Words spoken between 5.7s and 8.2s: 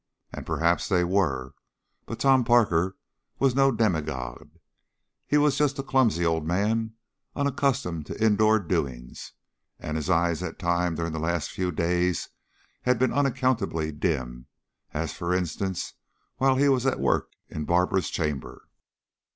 a clumsy old man, unaccustomed to